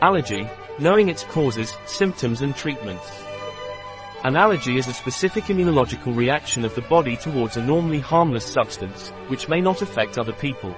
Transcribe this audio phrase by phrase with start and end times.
[0.00, 0.48] Allergy,
[0.78, 3.24] knowing its causes, symptoms and treatments.
[4.22, 9.08] An allergy is a specific immunological reaction of the body towards a normally harmless substance,
[9.26, 10.72] which may not affect other people.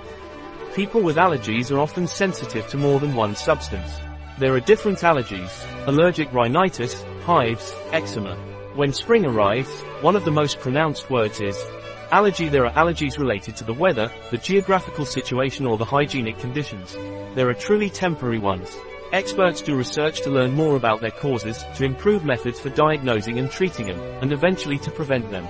[0.74, 4.00] People with allergies are often sensitive to more than one substance.
[4.38, 5.52] There are different allergies,
[5.86, 8.36] allergic rhinitis, hives, eczema.
[8.74, 11.62] When spring arrives, one of the most pronounced words is
[12.10, 12.48] allergy.
[12.48, 16.94] There are allergies related to the weather, the geographical situation or the hygienic conditions.
[17.34, 18.76] There are truly temporary ones,
[19.12, 23.50] Experts do research to learn more about their causes, to improve methods for diagnosing and
[23.50, 25.44] treating them, and eventually to prevent them.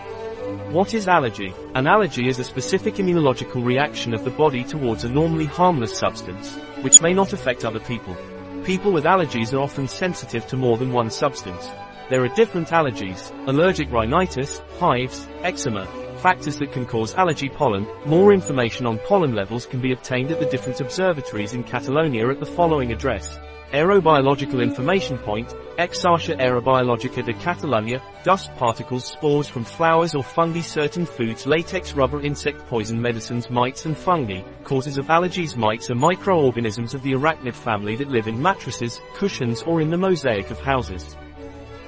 [0.73, 1.53] What is allergy?
[1.75, 6.57] An allergy is a specific immunological reaction of the body towards a normally harmless substance,
[6.81, 8.17] which may not affect other people.
[8.65, 11.69] People with allergies are often sensitive to more than one substance.
[12.09, 15.87] There are different allergies, allergic rhinitis, hives, eczema,
[16.21, 17.87] factors that can cause allergy pollen.
[18.05, 22.41] More information on pollen levels can be obtained at the different observatories in Catalonia at
[22.41, 23.39] the following address.
[23.73, 31.07] Aerobiological Information Point, Xarxa Aerobiologica de Catalunya, dust particles spores from flowers or fungi certain
[31.07, 36.95] foods latex rubber insect poison medicines mites and fungi, causes of allergies mites are microorganisms
[36.95, 41.17] of the arachnid family that live in mattresses, cushions or in the mosaic of houses.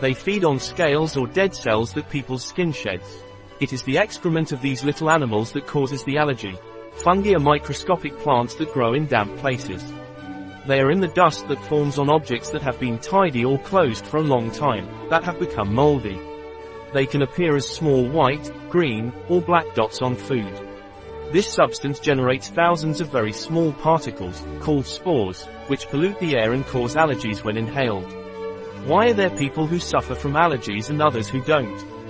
[0.00, 3.24] They feed on scales or dead cells that people's skin sheds.
[3.62, 6.58] It is the excrement of these little animals that causes the allergy.
[6.94, 9.84] Fungi are microscopic plants that grow in damp places.
[10.66, 14.04] They are in the dust that forms on objects that have been tidy or closed
[14.04, 16.20] for a long time, that have become moldy.
[16.92, 20.52] They can appear as small white, green, or black dots on food.
[21.30, 26.66] This substance generates thousands of very small particles, called spores, which pollute the air and
[26.66, 28.12] cause allergies when inhaled.
[28.88, 32.01] Why are there people who suffer from allergies and others who don't?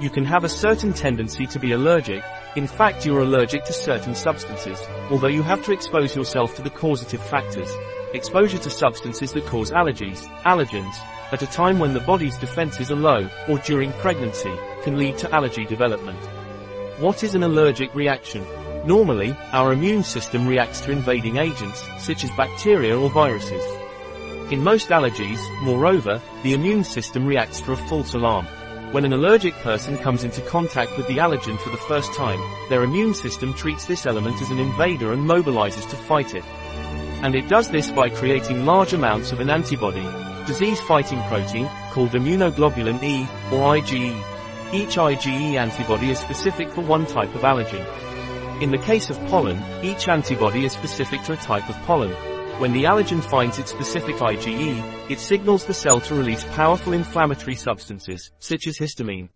[0.00, 2.22] You can have a certain tendency to be allergic,
[2.54, 4.80] in fact you're allergic to certain substances,
[5.10, 7.70] although you have to expose yourself to the causative factors,
[8.14, 10.94] Exposure to substances that cause allergies, allergens,
[11.32, 14.54] at a time when the body's defenses are low, or during pregnancy,
[14.84, 16.18] can lead to allergy development.
[16.98, 18.46] What is an allergic reaction?
[18.86, 23.62] Normally, our immune system reacts to invading agents, such as bacteria or viruses.
[24.52, 28.46] In most allergies, moreover, the immune system reacts to a false alarm.
[28.92, 32.84] When an allergic person comes into contact with the allergen for the first time, their
[32.84, 36.44] immune system treats this element as an invader and mobilizes to fight it
[37.22, 40.06] and it does this by creating large amounts of an antibody,
[40.46, 44.22] disease-fighting protein, called immunoglobulin E, or IgE.
[44.72, 47.84] Each IgE antibody is specific for one type of allergen.
[48.62, 52.14] In the case of pollen, each antibody is specific to a type of pollen.
[52.58, 57.54] When the allergen finds its specific IgE, it signals the cell to release powerful inflammatory
[57.54, 59.28] substances, such as histamine.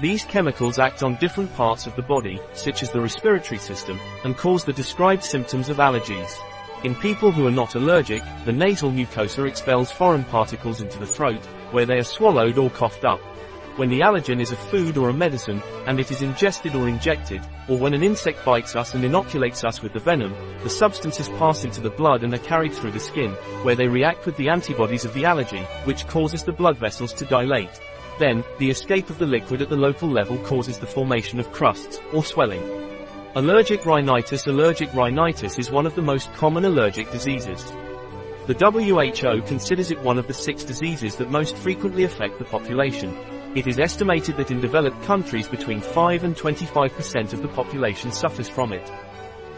[0.00, 4.36] These chemicals act on different parts of the body, such as the respiratory system, and
[4.36, 6.38] cause the described symptoms of allergies.
[6.84, 11.44] In people who are not allergic, the nasal mucosa expels foreign particles into the throat,
[11.72, 13.20] where they are swallowed or coughed up.
[13.76, 17.42] When the allergen is a food or a medicine, and it is ingested or injected,
[17.68, 21.64] or when an insect bites us and inoculates us with the venom, the substances pass
[21.64, 23.32] into the blood and are carried through the skin,
[23.64, 27.24] where they react with the antibodies of the allergy, which causes the blood vessels to
[27.24, 27.80] dilate.
[28.20, 31.98] Then, the escape of the liquid at the local level causes the formation of crusts,
[32.12, 32.62] or swelling.
[33.34, 37.64] Allergic rhinitis Allergic rhinitis is one of the most common allergic diseases.
[38.46, 43.12] The WHO considers it one of the six diseases that most frequently affect the population.
[43.54, 48.48] It is estimated that in developed countries between 5 and 25% of the population suffers
[48.48, 48.90] from it.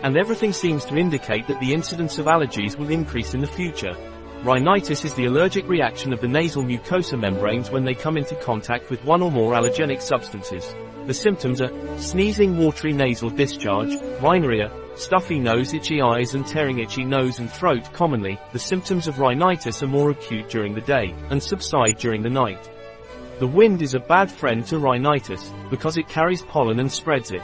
[0.02, 3.96] And everything seems to indicate that the incidence of allergies will increase in the future.
[4.42, 8.90] Rhinitis is the allergic reaction of the nasal mucosa membranes when they come into contact
[8.90, 10.74] with one or more allergenic substances.
[11.06, 17.02] The symptoms are sneezing, watery nasal discharge, rhinorrhea, stuffy nose, itchy eyes and tearing itchy
[17.02, 17.90] nose and throat.
[17.94, 22.28] Commonly, the symptoms of rhinitis are more acute during the day and subside during the
[22.28, 22.70] night.
[23.38, 27.42] The wind is a bad friend to rhinitis because it carries pollen and spreads it.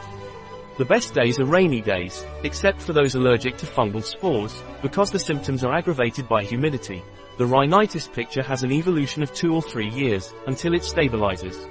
[0.78, 5.18] The best days are rainy days, except for those allergic to fungal spores, because the
[5.18, 7.02] symptoms are aggravated by humidity.
[7.36, 11.68] The rhinitis picture has an evolution of two or three years, until it stabilizes.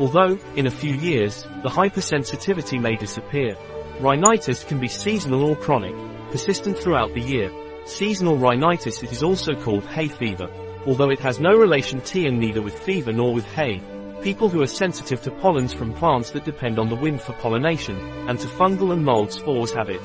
[0.00, 3.54] Although, in a few years, the hypersensitivity may disappear.
[4.00, 5.94] Rhinitis can be seasonal or chronic,
[6.30, 7.50] persistent throughout the year.
[7.84, 10.48] Seasonal rhinitis it is also called hay fever.
[10.86, 13.80] Although it has no relation to and neither with fever nor with hay.
[14.22, 17.98] People who are sensitive to pollens from plants that depend on the wind for pollination,
[18.28, 20.00] and to fungal and mold spores have it.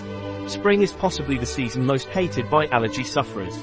[0.47, 3.57] Spring is possibly the season most hated by allergy sufferers.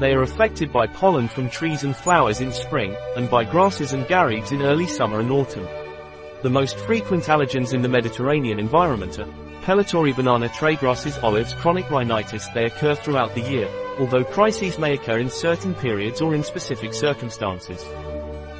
[0.00, 4.06] They are affected by pollen from trees and flowers in spring, and by grasses and
[4.06, 5.66] garrigues in early summer and autumn.
[6.42, 9.26] The most frequent allergens in the Mediterranean environment are
[9.68, 13.68] pellitory banana trey grasses olives chronic rhinitis they occur throughout the year,
[13.98, 17.84] although crises may occur in certain periods or in specific circumstances.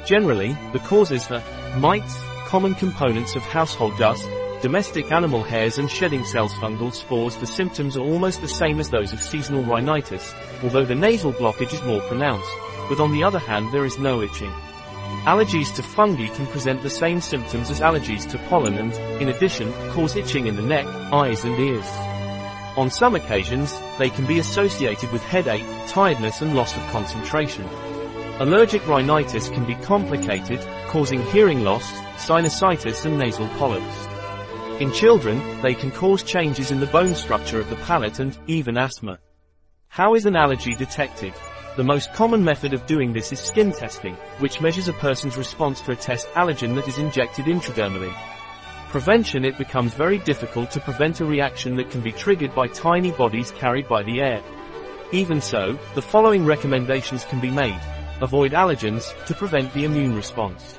[0.05, 1.41] Generally, the causes are
[1.79, 2.15] mites,
[2.45, 4.29] common components of household dust,
[4.61, 8.91] domestic animal hairs and shedding cells fungal spores the symptoms are almost the same as
[8.91, 12.53] those of seasonal rhinitis, although the nasal blockage is more pronounced,
[12.87, 14.53] but on the other hand there is no itching.
[15.25, 19.71] Allergies to fungi can present the same symptoms as allergies to pollen and, in addition,
[19.91, 21.85] cause itching in the neck, eyes and ears.
[22.77, 27.65] On some occasions, they can be associated with headache, tiredness and loss of concentration.
[28.39, 34.07] Allergic rhinitis can be complicated, causing hearing loss, sinusitis and nasal polyps.
[34.79, 38.77] In children, they can cause changes in the bone structure of the palate and, even
[38.77, 39.19] asthma.
[39.89, 41.33] How is an allergy detected?
[41.79, 45.79] The most common method of doing this is skin testing, which measures a person's response
[45.79, 48.13] to a test allergen that is injected intradermally.
[48.89, 53.11] Prevention It becomes very difficult to prevent a reaction that can be triggered by tiny
[53.11, 54.43] bodies carried by the air.
[55.13, 57.79] Even so, the following recommendations can be made.
[58.19, 60.77] Avoid allergens, to prevent the immune response.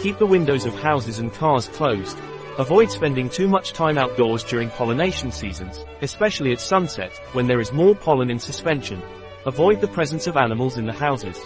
[0.00, 2.18] Keep the windows of houses and cars closed,
[2.58, 7.72] Avoid spending too much time outdoors during pollination seasons, especially at sunset, when there is
[7.72, 9.00] more pollen in suspension.
[9.46, 11.40] Avoid the presence of animals in the houses.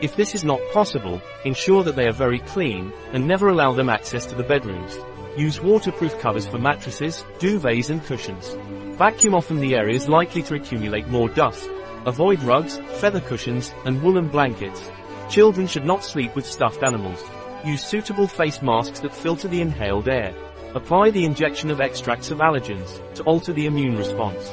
[0.00, 3.88] If this is not possible, ensure that they are very clean, and never allow them
[3.88, 4.98] access to the bedrooms.
[5.36, 8.56] Use waterproof covers for mattresses, duvets and cushions.
[8.98, 11.70] Vacuum often the areas likely to accumulate more dust.
[12.06, 14.90] Avoid rugs, feather cushions, and woolen blankets.
[15.30, 17.22] Children should not sleep with stuffed animals.
[17.64, 20.34] Use suitable face masks that filter the inhaled air.
[20.74, 24.50] Apply the injection of extracts of allergens to alter the immune response.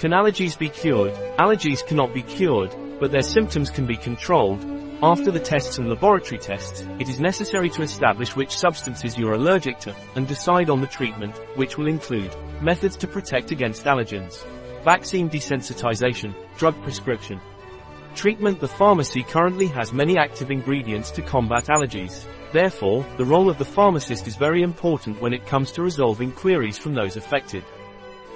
[0.00, 1.12] Can allergies be cured?
[1.38, 4.64] Allergies cannot be cured, but their symptoms can be controlled.
[5.02, 9.78] After the tests and laboratory tests, it is necessary to establish which substances you're allergic
[9.80, 14.42] to, and decide on the treatment, which will include methods to protect against allergens,
[14.84, 17.38] vaccine desensitization, drug prescription,
[18.14, 22.24] Treatment The pharmacy currently has many active ingredients to combat allergies.
[22.52, 26.76] Therefore, the role of the pharmacist is very important when it comes to resolving queries
[26.76, 27.64] from those affected.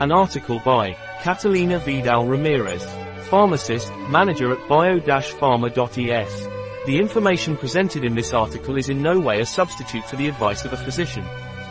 [0.00, 0.96] An article by
[1.26, 2.86] Catalina Vidal Ramirez,
[3.28, 6.48] pharmacist, manager at bio-pharma.es.
[6.86, 10.64] The information presented in this article is in no way a substitute for the advice
[10.64, 11.24] of a physician.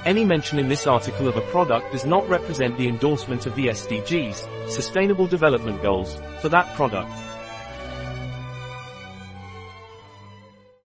[0.03, 3.67] Any mention in this article of a product does not represent the endorsement of the
[3.67, 7.13] SDGs, Sustainable Development Goals, for that product.